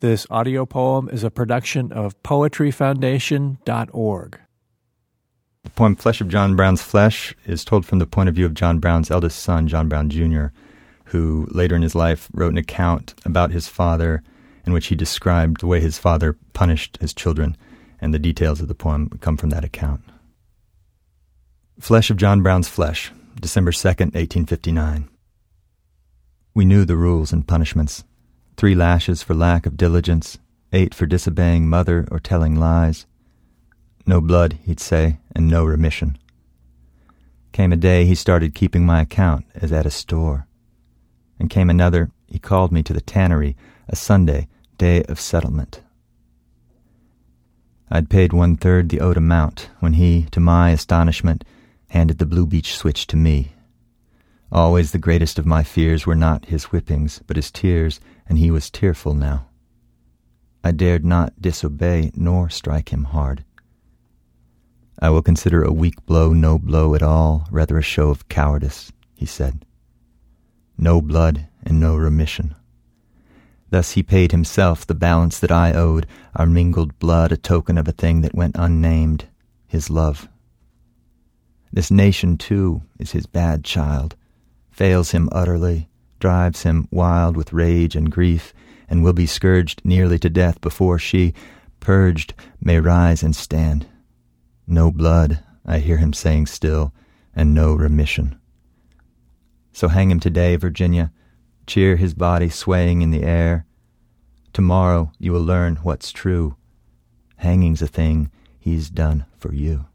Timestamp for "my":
38.84-39.00, 50.40-50.70, 55.44-55.62